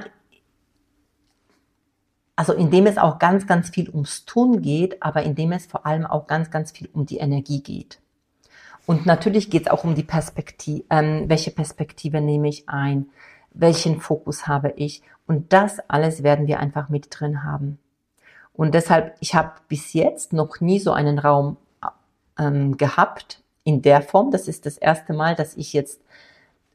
[2.43, 5.65] also in dem es auch ganz, ganz viel ums Tun geht, aber in dem es
[5.65, 7.99] vor allem auch ganz, ganz viel um die Energie geht.
[8.85, 13.05] Und natürlich geht es auch um die Perspektive, ähm, welche Perspektive nehme ich ein,
[13.53, 15.03] welchen Fokus habe ich.
[15.25, 17.79] Und das alles werden wir einfach mit drin haben.
[18.51, 21.55] Und deshalb, ich habe bis jetzt noch nie so einen Raum
[22.37, 24.31] ähm, gehabt in der Form.
[24.31, 26.01] Das ist das erste Mal, dass ich jetzt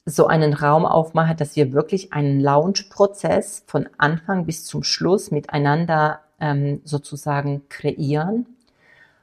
[0.09, 6.21] so einen Raum aufmache, dass wir wirklich einen Launch-Prozess von Anfang bis zum Schluss miteinander
[6.41, 8.47] ähm, sozusagen kreieren,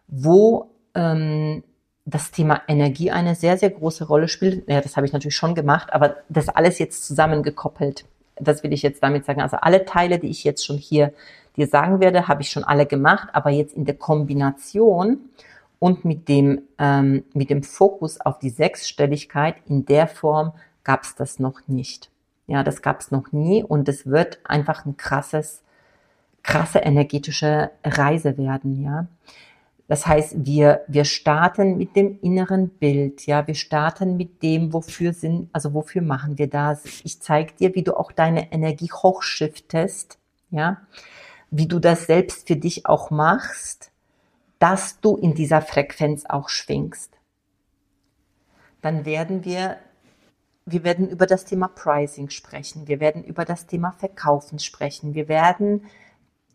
[0.07, 1.63] wo ähm,
[2.05, 4.69] das Thema Energie eine sehr, sehr große Rolle spielt.
[4.69, 8.05] Ja, das habe ich natürlich schon gemacht, aber das alles jetzt zusammengekoppelt.
[8.35, 9.41] Das will ich jetzt damit sagen.
[9.41, 11.13] Also alle Teile, die ich jetzt schon hier
[11.55, 15.29] dir sagen werde, habe ich schon alle gemacht, aber jetzt in der Kombination
[15.79, 20.53] und mit dem, ähm, mit dem Fokus auf die Sechsstelligkeit in der Form,
[20.85, 22.09] gab es das noch nicht.
[22.47, 25.63] Ja, das gab es noch nie und es wird einfach ein krasses,
[26.43, 29.07] krasse energetische Reise werden, ja.
[29.87, 35.13] Das heißt, wir, wir starten mit dem inneren Bild, ja, wir starten mit dem, wofür
[35.13, 36.83] sind, also wofür machen wir das?
[37.03, 40.17] Ich zeige dir, wie du auch deine Energie hochschiftest,
[40.49, 40.81] ja,
[41.51, 43.91] wie du das selbst für dich auch machst,
[44.57, 47.11] dass du in dieser Frequenz auch schwingst.
[48.81, 49.77] Dann werden wir,
[50.65, 55.27] wir werden über das Thema Pricing sprechen, wir werden über das Thema Verkaufen sprechen, wir
[55.27, 55.81] werden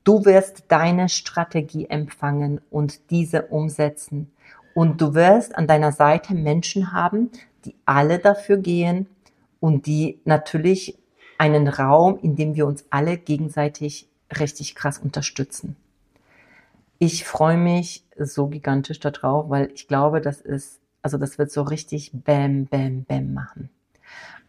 [0.04, 4.32] Du wirst deine Strategie empfangen und diese umsetzen.
[4.74, 7.30] Und du wirst an deiner Seite Menschen haben,
[7.64, 9.06] die alle dafür gehen
[9.58, 10.96] und die natürlich
[11.36, 15.76] einen Raum, in dem wir uns alle gegenseitig richtig krass unterstützen.
[16.98, 21.62] Ich freue mich so gigantisch darauf, weil ich glaube, das ist, also das wird so
[21.62, 23.70] richtig Bam, Bam, Bam machen.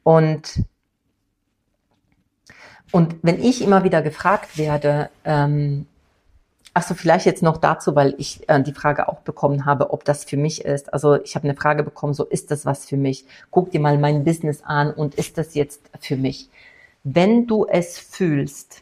[0.03, 0.63] Und
[2.91, 5.87] und wenn ich immer wieder gefragt werde, ähm,
[6.73, 10.03] ach so, vielleicht jetzt noch dazu, weil ich äh, die Frage auch bekommen habe, ob
[10.03, 10.93] das für mich ist.
[10.93, 13.25] Also ich habe eine Frage bekommen, so ist das was für mich?
[13.49, 16.49] Guck dir mal mein Business an und ist das jetzt für mich?
[17.03, 18.81] Wenn du es fühlst,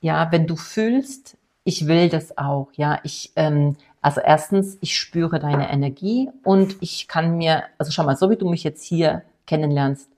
[0.00, 5.40] ja, wenn du fühlst, ich will das auch, ja, ich, ähm, also erstens, ich spüre
[5.40, 9.22] deine Energie und ich kann mir, also schau mal, so wie du mich jetzt hier
[9.46, 10.08] kennenlernst,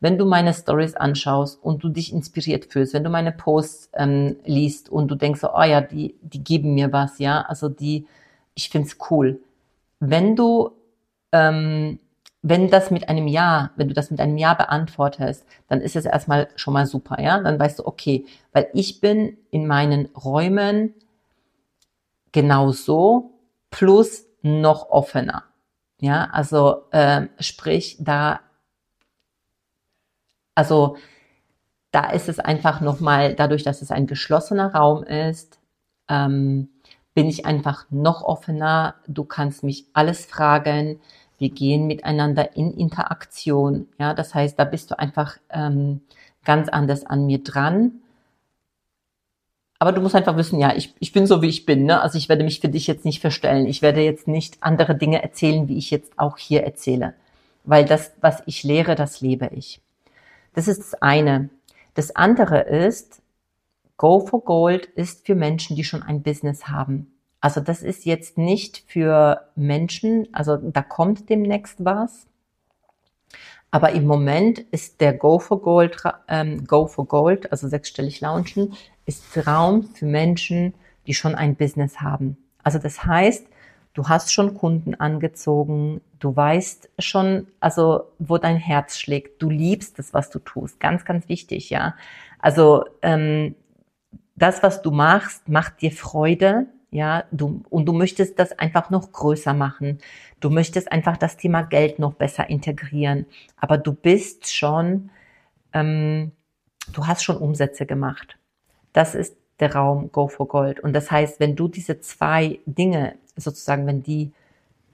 [0.00, 4.36] wenn du meine Stories anschaust und du dich inspiriert fühlst, wenn du meine Posts ähm,
[4.44, 8.06] liest und du denkst, so, oh ja, die, die geben mir was, ja, also die,
[8.54, 9.40] ich find's cool.
[9.98, 10.70] Wenn du,
[11.32, 11.98] ähm,
[12.42, 16.04] wenn das mit einem Ja, wenn du das mit einem Ja beantwortest, dann ist es
[16.04, 20.94] erstmal schon mal super, ja, dann weißt du, okay, weil ich bin in meinen Räumen
[22.30, 23.32] genau so
[23.70, 25.42] plus noch offener.
[26.00, 28.40] Ja, also äh, sprich, da
[30.58, 30.96] also
[31.92, 35.60] da ist es einfach nochmal, dadurch, dass es ein geschlossener Raum ist,
[36.08, 36.68] ähm,
[37.14, 38.96] bin ich einfach noch offener.
[39.06, 40.98] Du kannst mich alles fragen.
[41.38, 43.86] Wir gehen miteinander in Interaktion.
[44.00, 46.00] Ja, das heißt, da bist du einfach ähm,
[46.44, 48.00] ganz anders an mir dran.
[49.78, 51.84] Aber du musst einfach wissen, ja, ich, ich bin so, wie ich bin.
[51.84, 52.02] Ne?
[52.02, 53.66] Also ich werde mich für dich jetzt nicht verstellen.
[53.66, 57.14] Ich werde jetzt nicht andere Dinge erzählen, wie ich jetzt auch hier erzähle.
[57.62, 59.80] Weil das, was ich lehre, das lebe ich.
[60.58, 61.50] Das ist das eine.
[61.94, 63.22] Das andere ist,
[63.96, 67.12] Go for Gold ist für Menschen, die schon ein Business haben.
[67.40, 72.26] Also das ist jetzt nicht für Menschen, also da kommt demnächst was.
[73.70, 78.74] Aber im Moment ist der Go for Gold, ähm, Go for Gold, also sechsstellig launchen,
[79.06, 80.74] ist Raum für Menschen,
[81.06, 82.36] die schon ein Business haben.
[82.64, 83.46] Also das heißt,
[83.94, 89.98] du hast schon Kunden angezogen, du weißt schon, also wo dein Herz schlägt, du liebst
[89.98, 91.94] das, was du tust, ganz, ganz wichtig, ja.
[92.38, 93.54] Also ähm,
[94.36, 99.12] das, was du machst, macht dir Freude, ja, du, und du möchtest das einfach noch
[99.12, 99.98] größer machen.
[100.40, 103.26] Du möchtest einfach das Thema Geld noch besser integrieren.
[103.56, 105.10] Aber du bist schon,
[105.74, 106.32] ähm,
[106.92, 108.38] du hast schon Umsätze gemacht.
[108.94, 110.80] Das ist der Raum Go for Gold.
[110.80, 114.32] Und das heißt, wenn du diese zwei Dinge sozusagen, wenn die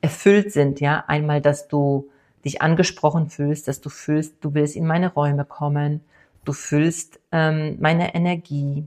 [0.01, 2.11] erfüllt sind, ja, einmal, dass du
[2.45, 6.03] dich angesprochen fühlst, dass du fühlst, du willst in meine Räume kommen,
[6.45, 8.87] du fühlst ähm, meine Energie,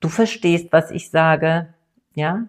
[0.00, 1.68] du verstehst, was ich sage,
[2.14, 2.44] ja.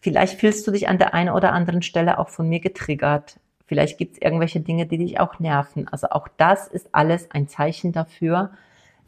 [0.00, 3.40] Vielleicht fühlst du dich an der einen oder anderen Stelle auch von mir getriggert.
[3.66, 5.88] Vielleicht gibt es irgendwelche Dinge, die dich auch nerven.
[5.88, 8.52] Also auch das ist alles ein Zeichen dafür.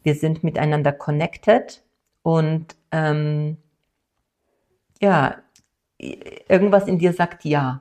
[0.02, 1.82] Wir sind miteinander connected
[2.28, 3.56] und ähm,
[5.00, 5.42] ja,
[5.96, 7.80] irgendwas in dir sagt ja.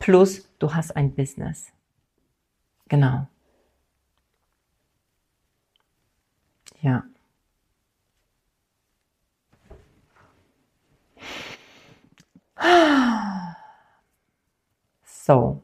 [0.00, 1.70] Plus, du hast ein Business.
[2.88, 3.28] Genau.
[6.82, 7.04] Ja.
[15.04, 15.62] So.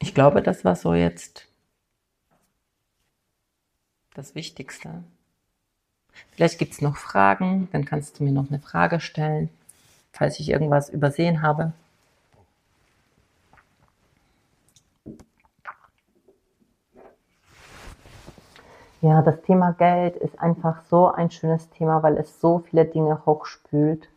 [0.00, 1.45] Ich glaube, das war so jetzt
[4.16, 5.02] das Wichtigste.
[6.32, 9.50] Vielleicht gibt es noch Fragen, dann kannst du mir noch eine Frage stellen,
[10.12, 11.72] falls ich irgendwas übersehen habe.
[19.02, 23.24] Ja, das Thema Geld ist einfach so ein schönes Thema, weil es so viele Dinge
[23.24, 24.08] hochspült.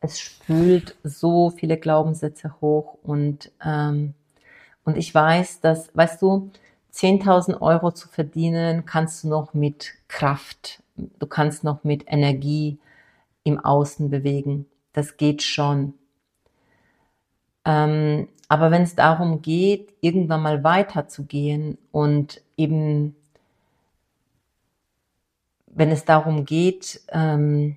[0.00, 4.14] Es spült so viele Glaubenssätze hoch und, ähm,
[4.84, 6.50] und ich weiß, dass, weißt du,
[6.96, 12.78] 10.000 Euro zu verdienen, kannst du noch mit Kraft du kannst noch mit Energie
[13.44, 14.66] im Außen bewegen.
[14.92, 15.94] Das geht schon.
[17.64, 23.16] Ähm, aber wenn es darum geht, irgendwann mal weiterzugehen und eben
[25.66, 27.76] wenn es darum geht, ähm,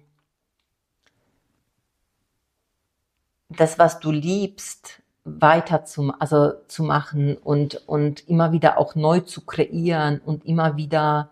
[3.50, 4.99] das, was du liebst,
[5.40, 10.78] weiter zu, also zu machen und, und immer wieder auch neu zu kreieren und immer
[10.78, 11.30] wieder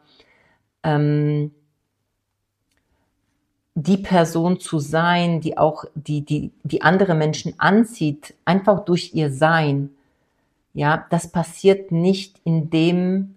[0.83, 1.51] ähm,
[3.75, 9.31] die Person zu sein, die auch die, die, die andere Menschen anzieht, einfach durch ihr
[9.31, 9.91] Sein.
[10.73, 13.35] Ja, das passiert nicht in dem,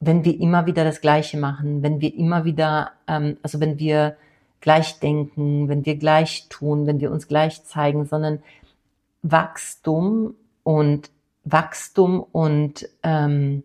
[0.00, 4.16] wenn wir immer wieder das Gleiche machen, wenn wir immer wieder, ähm, also wenn wir
[4.60, 8.40] gleich denken, wenn wir gleich tun, wenn wir uns gleich zeigen, sondern
[9.22, 11.10] Wachstum und
[11.44, 13.62] Wachstum und, ähm,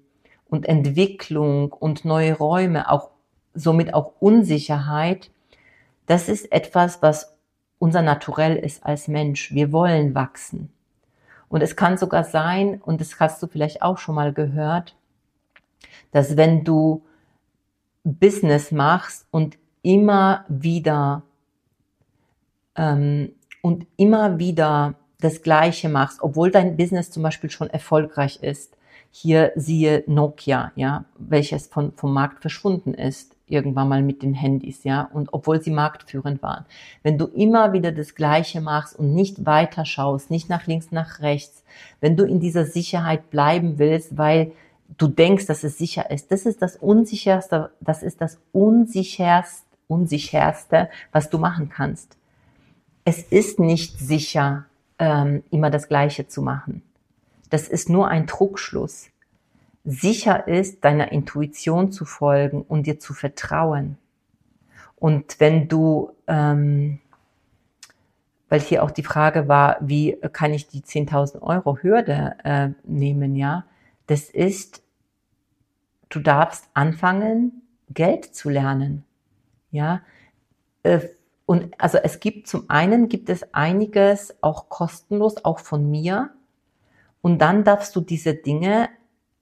[0.47, 3.09] und Entwicklung und neue Räume, auch
[3.53, 5.29] somit auch Unsicherheit,
[6.05, 7.35] das ist etwas, was
[7.79, 9.53] unser Naturell ist als Mensch.
[9.53, 10.71] Wir wollen wachsen.
[11.49, 14.95] Und es kann sogar sein, und das hast du vielleicht auch schon mal gehört,
[16.11, 17.03] dass wenn du
[18.03, 21.23] Business machst und immer wieder
[22.75, 28.75] ähm, und immer wieder das Gleiche machst, obwohl dein Business zum Beispiel schon erfolgreich ist.
[29.11, 34.83] Hier siehe Nokia, ja, welches von, vom Markt verschwunden ist, irgendwann mal mit den Handys,
[34.83, 36.65] ja, und obwohl sie marktführend waren.
[37.03, 41.21] Wenn du immer wieder das Gleiche machst und nicht weiter schaust, nicht nach links, nach
[41.21, 41.63] rechts,
[42.01, 44.51] wenn du in dieser Sicherheit bleiben willst, weil
[44.97, 50.89] du denkst, dass es sicher ist, das ist das unsicherste, das ist das unsicherste, unsicherste,
[51.11, 52.17] was du machen kannst.
[53.05, 54.65] Es ist nicht sicher,
[54.99, 56.83] ähm, immer das Gleiche zu machen.
[57.49, 59.09] Das ist nur ein Trugschluss.
[59.85, 63.97] Sicher ist, deiner Intuition zu folgen und dir zu vertrauen.
[64.95, 66.99] Und wenn du, ähm,
[68.47, 73.35] weil hier auch die Frage war, wie kann ich die 10.000 Euro Hürde äh, nehmen,
[73.35, 73.65] ja,
[74.07, 74.81] das ist,
[76.09, 79.03] du darfst anfangen, Geld zu lernen,
[79.71, 80.01] ja,
[80.83, 80.99] äh,
[81.45, 86.31] und also es gibt zum einen gibt es einiges auch kostenlos, auch von mir.
[87.21, 88.89] Und dann darfst du diese Dinge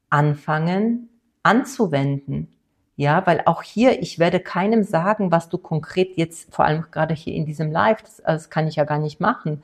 [0.10, 1.10] anfangen
[1.44, 2.48] anzuwenden.
[2.96, 7.14] Ja, weil auch hier, ich werde keinem sagen, was du konkret jetzt, vor allem gerade
[7.16, 9.64] hier in diesem Live, das, das kann ich ja gar nicht machen,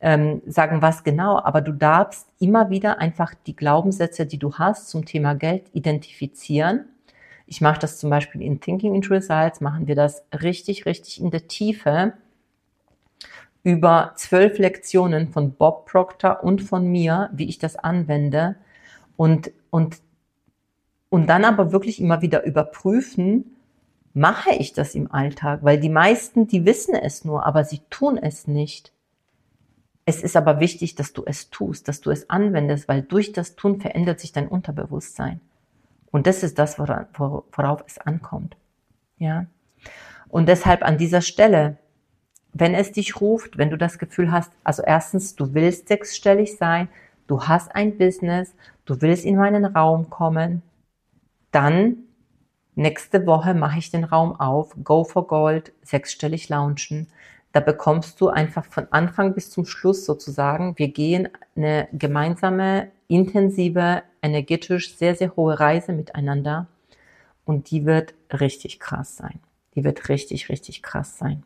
[0.00, 4.88] ähm, sagen, was genau, aber du darfst immer wieder einfach die Glaubenssätze, die du hast
[4.88, 6.86] zum Thema Geld identifizieren
[7.46, 11.30] ich mache das zum Beispiel in Thinking into Results, machen wir das richtig, richtig in
[11.30, 12.14] der Tiefe
[13.62, 18.56] über zwölf Lektionen von Bob Proctor und von mir, wie ich das anwende
[19.16, 20.00] und, und,
[21.08, 23.56] und dann aber wirklich immer wieder überprüfen,
[24.12, 25.60] mache ich das im Alltag?
[25.62, 28.92] Weil die meisten, die wissen es nur, aber sie tun es nicht.
[30.04, 33.56] Es ist aber wichtig, dass du es tust, dass du es anwendest, weil durch das
[33.56, 35.40] Tun verändert sich dein Unterbewusstsein.
[36.14, 38.56] Und das ist das, worauf, worauf es ankommt.
[39.18, 39.46] Ja.
[40.28, 41.76] Und deshalb an dieser Stelle,
[42.52, 46.86] wenn es dich ruft, wenn du das Gefühl hast, also erstens, du willst sechsstellig sein,
[47.26, 48.54] du hast ein Business,
[48.84, 50.62] du willst in meinen Raum kommen,
[51.50, 51.96] dann
[52.76, 57.08] nächste Woche mache ich den Raum auf, Go for Gold, sechsstellig launchen.
[57.50, 64.02] Da bekommst du einfach von Anfang bis zum Schluss sozusagen, wir gehen eine gemeinsame intensive,
[64.22, 66.66] energetisch sehr, sehr hohe Reise miteinander.
[67.44, 69.40] Und die wird richtig krass sein.
[69.74, 71.42] Die wird richtig, richtig krass sein.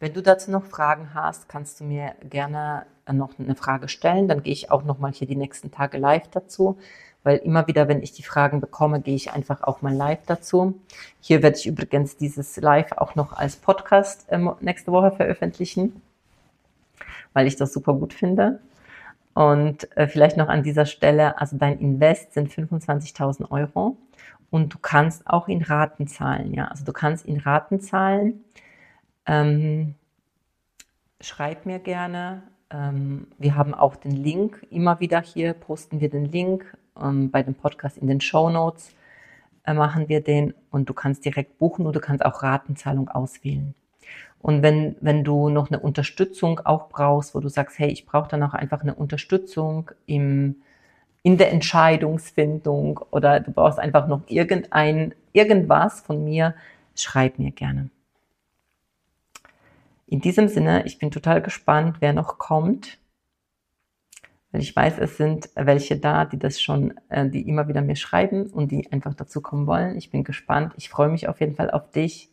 [0.00, 4.28] Wenn du dazu noch Fragen hast, kannst du mir gerne noch eine Frage stellen.
[4.28, 6.78] Dann gehe ich auch noch mal hier die nächsten Tage live dazu,
[7.24, 10.78] weil immer wieder, wenn ich die Fragen bekomme, gehe ich einfach auch mal live dazu.
[11.20, 16.00] Hier werde ich übrigens dieses Live auch noch als Podcast ähm, nächste Woche veröffentlichen,
[17.32, 18.60] weil ich das super gut finde.
[19.38, 23.96] Und äh, vielleicht noch an dieser Stelle, also dein Invest sind 25.000 Euro
[24.50, 26.52] und du kannst auch in Raten zahlen.
[26.54, 28.42] Ja, also du kannst in Raten zahlen.
[29.26, 29.94] Ähm,
[31.20, 32.42] schreib mir gerne.
[32.70, 37.44] Ähm, wir haben auch den Link immer wieder hier, posten wir den Link ähm, bei
[37.44, 38.92] dem Podcast in den Show Notes.
[39.62, 43.76] Äh, machen wir den und du kannst direkt buchen oder du kannst auch Ratenzahlung auswählen.
[44.40, 48.28] Und wenn, wenn du noch eine Unterstützung auch brauchst, wo du sagst, hey, ich brauche
[48.28, 50.56] dann auch einfach eine Unterstützung im,
[51.22, 56.54] in der Entscheidungsfindung oder du brauchst einfach noch irgendein, irgendwas von mir,
[56.94, 57.90] schreib mir gerne.
[60.06, 62.98] In diesem Sinne, ich bin total gespannt, wer noch kommt.
[64.50, 67.96] Weil ich weiß, es sind welche da, die das schon, äh, die immer wieder mir
[67.96, 69.98] schreiben und die einfach dazu kommen wollen.
[69.98, 70.72] Ich bin gespannt.
[70.78, 72.30] Ich freue mich auf jeden Fall auf dich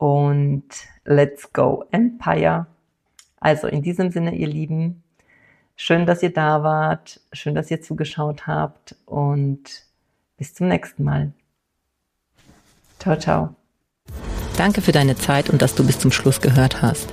[0.00, 0.64] und
[1.04, 2.66] let's go Empire.
[3.38, 5.02] Also in diesem Sinne, ihr Lieben,
[5.76, 9.60] schön, dass ihr da wart, schön, dass ihr zugeschaut habt und
[10.38, 11.32] bis zum nächsten Mal.
[12.98, 13.54] Ciao, ciao.
[14.56, 17.12] Danke für deine Zeit und dass du bis zum Schluss gehört hast.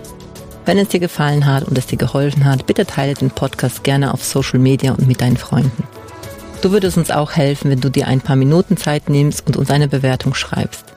[0.63, 4.13] Wenn es dir gefallen hat und es dir geholfen hat, bitte teile den Podcast gerne
[4.13, 5.83] auf Social Media und mit deinen Freunden.
[6.61, 9.71] Du würdest uns auch helfen, wenn du dir ein paar Minuten Zeit nimmst und uns
[9.71, 10.96] eine Bewertung schreibst.